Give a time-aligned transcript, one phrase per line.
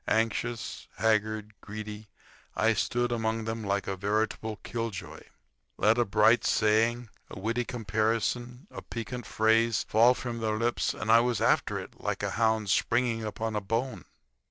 [0.07, 2.07] Anxious, haggard, greedy,
[2.55, 5.19] I stood among them like a veritable killjoy.
[5.77, 11.11] Let a bright saying, a witty comparison, a piquant phrase fall from their lips and
[11.11, 14.05] I was after it like a hound springing upon a bone.